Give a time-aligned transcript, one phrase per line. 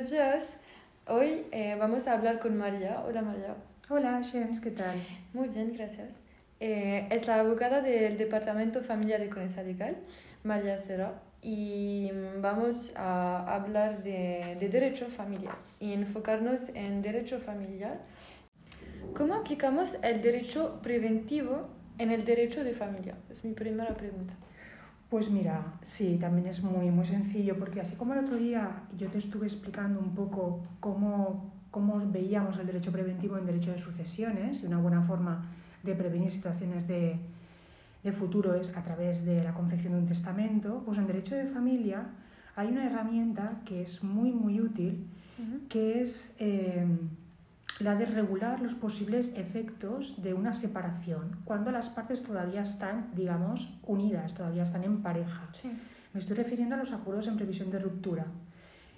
[0.00, 0.56] buenos días.
[1.08, 3.02] Hoy eh, vamos a hablar con María.
[3.06, 3.54] Hola María.
[3.90, 4.96] Hola James, ¿qué tal?
[5.34, 6.18] Muy bien, gracias.
[6.58, 9.98] Eh, es la abogada del Departamento Familia de Conesa Legal,
[10.42, 18.00] María Serra, y vamos a hablar de, de derecho familiar y enfocarnos en derecho familiar.
[19.14, 23.16] ¿Cómo aplicamos el derecho preventivo en el derecho de familia?
[23.28, 24.32] Es mi primera pregunta.
[25.10, 29.08] Pues mira, sí, también es muy, muy sencillo, porque así como el otro día yo
[29.08, 34.62] te estuve explicando un poco cómo, cómo veíamos el derecho preventivo en derecho de sucesiones,
[34.62, 35.46] y una buena forma
[35.82, 37.16] de prevenir situaciones de,
[38.04, 41.46] de futuro es a través de la confección de un testamento, pues en derecho de
[41.46, 42.06] familia
[42.54, 45.08] hay una herramienta que es muy, muy útil,
[45.68, 46.36] que es...
[46.38, 46.86] Eh,
[47.80, 53.68] la de regular los posibles efectos de una separación cuando las partes todavía están, digamos,
[53.86, 55.48] unidas, todavía están en pareja.
[56.12, 58.26] Me estoy refiriendo a los acuerdos en previsión de ruptura.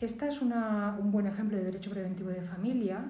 [0.00, 3.04] Este es una, un buen ejemplo de derecho preventivo de familia,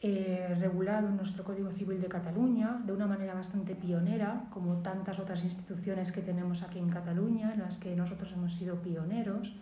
[0.00, 5.18] eh, regulado en nuestro Código Civil de Cataluña de una manera bastante pionera, como tantas
[5.18, 9.54] otras instituciones que tenemos aquí en Cataluña, en las que nosotros hemos sido pioneros.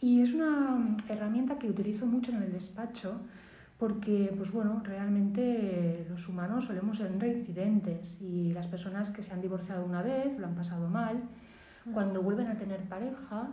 [0.00, 3.20] Y es una herramienta que utilizo mucho en el despacho
[3.78, 9.40] porque pues bueno, realmente los humanos solemos ser reincidentes y las personas que se han
[9.40, 11.22] divorciado una vez, lo han pasado mal,
[11.94, 13.48] cuando vuelven a tener pareja,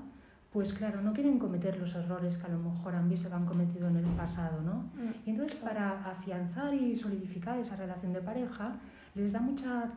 [0.52, 3.46] pues claro, no quieren cometer los errores que a lo mejor han visto que han
[3.46, 4.86] cometido en el pasado, ¿no?
[5.26, 8.74] Y entonces para afianzar y solidificar esa relación de pareja,
[9.14, 9.92] les da mucha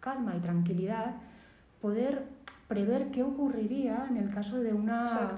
[0.00, 1.16] calma y tranquilidad
[1.80, 2.24] poder
[2.68, 5.30] prever qué ocurriría en el caso de una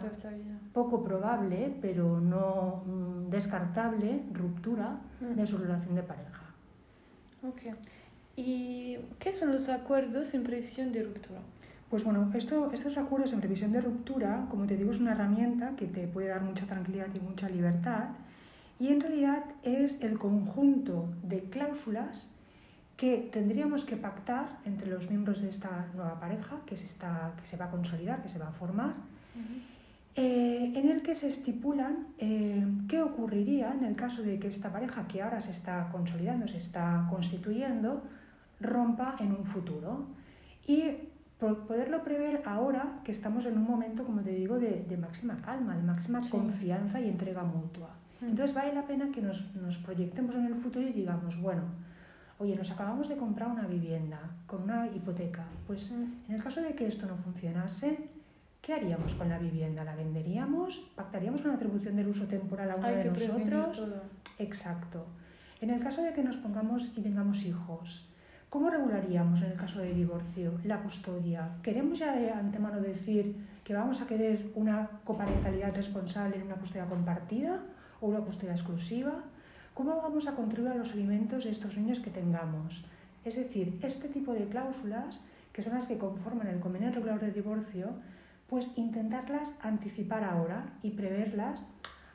[0.73, 5.35] poco probable, pero no mm, descartable, ruptura mm.
[5.35, 6.43] de su relación de pareja.
[7.47, 7.77] Ok.
[8.37, 11.41] ¿Y qué son los acuerdos en previsión de ruptura?
[11.91, 15.75] Pues bueno, esto, estos acuerdos en previsión de ruptura, como te digo, es una herramienta
[15.77, 18.11] que te puede dar mucha tranquilidad y mucha libertad.
[18.79, 22.31] Y en realidad es el conjunto de cláusulas
[22.99, 27.47] que tendríamos que pactar entre los miembros de esta nueva pareja que se, está, que
[27.47, 28.95] se va a consolidar, que se va a formar,
[30.17, 34.73] eh, en el que se estipulan eh, qué ocurriría en el caso de que esta
[34.73, 38.03] pareja que ahora se está consolidando, se está constituyendo,
[38.61, 40.09] rompa en un futuro.
[40.67, 40.83] Y
[41.39, 45.85] poderlo prever ahora que estamos en un momento, como te digo, de, máxima calma, de
[45.85, 47.91] máxima confianza y entrega mutua.
[48.21, 51.63] Entonces vale la pena que nos, nos proyectemos en el futuro y digamos, bueno,
[52.39, 56.29] oye, nos acabamos de comprar una vivienda con una hipoteca, pues mm.
[56.29, 57.99] en el caso de que esto no funcionase,
[58.63, 59.85] ¿qué haríamos con la vivienda?
[59.85, 60.79] ¿La venderíamos?
[60.95, 63.83] ¿Pactaríamos una atribución del uso temporal a uno de nosotros?
[64.39, 65.07] Exacto.
[65.61, 68.09] En el caso de que nos pongamos y tengamos hijos,
[68.49, 71.57] ¿cómo regularíamos en el caso de divorcio la custodia?
[71.63, 73.35] ¿Queremos ya de antemano decir
[73.65, 77.61] que vamos a querer una coparentalidad responsable en una custodia compartida
[78.01, 79.25] o una custodia exclusiva?
[79.79, 82.83] ¿Cómo vamos a contribuir a los alimentos de estos niños que tengamos?
[83.25, 85.21] Es decir, este tipo de cláusulas,
[85.53, 87.91] que son las que conforman el convenio regulador de divorcio,
[88.49, 91.63] pues intentarlas anticipar ahora y preverlas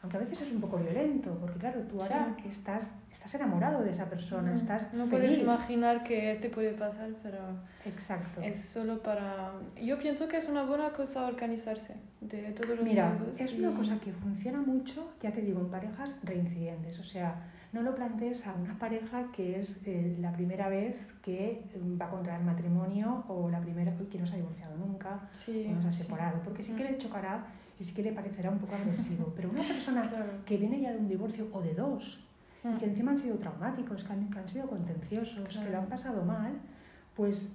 [0.04, 3.92] aunque a veces es un poco violento, porque claro, tú ahora estás, estás enamorado de
[3.92, 7.40] esa persona, no, estás No puedes imaginar que te puede pasar, pero
[7.86, 8.42] Exacto.
[8.42, 9.54] es solo para...
[9.82, 13.98] Yo pienso que es una buena cosa organizarse de todos los Mira, es una cosa
[14.02, 17.42] que funciona mucho, ya te digo, en parejas reincidentes, o sea,
[17.72, 22.08] no lo plantees a una pareja que es eh, la primera vez que mm, va
[22.08, 25.88] a contraer matrimonio o la primera que no se ha divorciado nunca o no se
[25.88, 26.92] ha separado, porque sí que mm.
[26.92, 27.46] le chocará
[27.84, 29.34] y sí que le parecerá un poco agresivo.
[29.36, 30.10] Pero una persona
[30.46, 32.24] que viene ya de un divorcio o de dos,
[32.64, 32.78] y mm.
[32.78, 36.24] que encima han sido traumáticos, que han, que han sido contenciosos, que lo han pasado
[36.24, 36.54] mal,
[37.14, 37.52] pues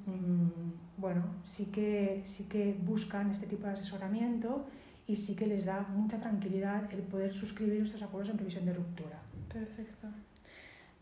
[0.99, 4.67] bueno, sí que, sí que buscan este tipo de asesoramiento
[5.06, 8.75] y sí que les da mucha tranquilidad el poder suscribir estos acuerdos en previsión de
[8.75, 9.19] ruptura.
[9.50, 10.09] Perfecto.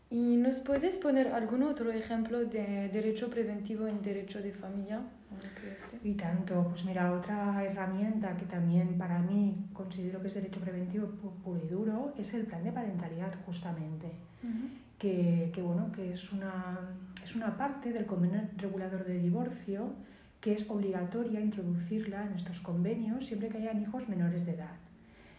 [0.09, 5.01] ¿Y nos puedes poner algún otro ejemplo de derecho preventivo en derecho de familia?
[6.01, 11.07] Y tanto, pues mira, otra herramienta que también para mí considero que es derecho preventivo
[11.43, 14.11] puro y duro es el plan de parentalidad justamente,
[14.97, 16.79] que, que, bueno, que es una,
[17.23, 19.91] es una parte del convenio regulador de divorcio
[20.39, 24.75] que es obligatoria introducirla en estos convenios siempre que hayan hijos menores de edad.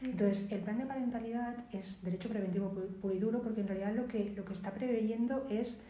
[0.02, 4.06] Entonces, el plan de parentalidad es derecho preventivo puro y duro porque en realidad lo
[4.06, 5.80] que, lo que está preveyendo es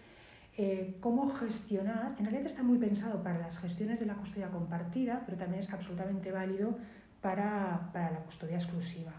[0.56, 5.22] eh, cómo gestionar, en realidad está muy pensado para las gestiones de la custodia compartida,
[5.26, 6.76] pero también es absolutamente válido
[7.20, 9.12] para, para la custodia exclusiva.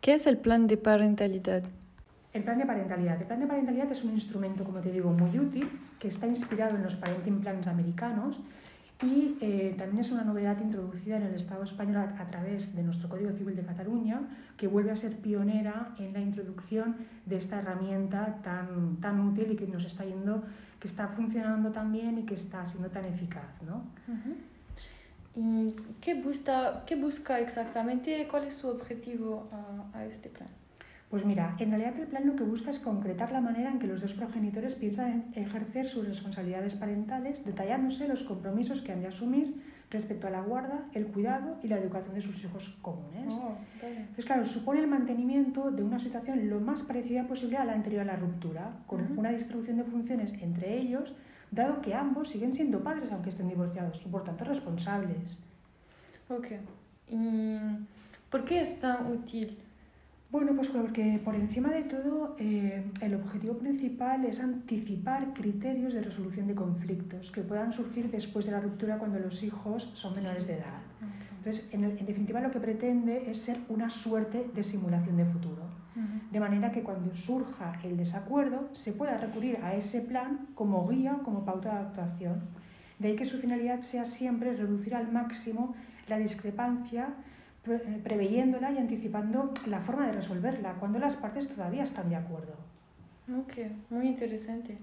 [0.00, 1.62] ¿Qué es el plan de parentalidad?
[2.32, 3.20] El plan de parentalidad.
[3.20, 5.68] El plan de parentalidad es un instrumento, como te digo, muy útil,
[5.98, 8.38] que está inspirado en los parenting plans americanos
[9.02, 13.08] Y eh, también es una novedad introducida en el Estado español a, través de nuestro
[13.08, 14.20] Código Civil de Cataluña,
[14.58, 19.56] que vuelve a ser pionera en la introducción de esta herramienta tan, tan útil y
[19.56, 20.44] que nos está yendo,
[20.78, 23.62] que está funcionando tan bien y que está siendo tan eficaz.
[23.66, 23.84] ¿no?
[25.34, 28.28] ¿Y qué busca, qué busca exactamente?
[28.30, 29.48] ¿Cuál es su objetivo
[29.94, 30.59] a este plan?
[31.10, 33.88] Pues mira, en realidad el plan lo que busca es concretar la manera en que
[33.88, 39.60] los dos progenitores piensan ejercer sus responsabilidades parentales, detallándose los compromisos que han de asumir
[39.90, 43.26] respecto a la guarda, el cuidado y la educación de sus hijos comunes.
[43.28, 47.72] Oh, Entonces, claro, supone el mantenimiento de una situación lo más parecida posible a la
[47.72, 51.12] anterior a la ruptura, con una distribución de funciones entre ellos,
[51.50, 55.40] dado que ambos siguen siendo padres aunque estén divorciados y por tanto responsables.
[56.28, 56.46] Ok.
[57.08, 57.58] ¿Y
[58.30, 59.58] por qué es tan útil
[60.30, 66.02] bueno, pues porque por encima de todo eh, el objetivo principal es anticipar criterios de
[66.02, 70.46] resolución de conflictos que puedan surgir después de la ruptura cuando los hijos son menores
[70.46, 70.80] de edad.
[71.38, 75.62] Entonces, en, definitiva, lo que pretende es ser una suerte de simulación de futuro.
[76.30, 81.18] De manera que cuando surja el desacuerdo se pueda recurrir a ese plan como guía
[81.24, 82.40] como pauta de actuación.
[83.00, 85.74] De ahí que su finalidad sea siempre reducir al máximo
[86.08, 87.08] la discrepancia
[88.02, 92.54] preveyéndola y anticipando la forma de resolverla cuando las partes todavía están de acuerdo.
[93.38, 93.54] Ok,
[93.90, 94.78] muy interesante.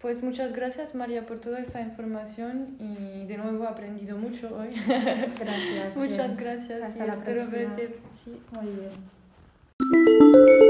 [0.00, 4.70] Pues muchas gracias María por toda esta información y de nuevo he aprendido mucho hoy.
[5.38, 5.96] Gracias.
[5.96, 6.82] muchas gracias.
[6.82, 7.74] Hasta la espero próxima.
[7.76, 7.98] verte.
[8.24, 8.40] Sí.
[8.52, 10.60] Muy bien.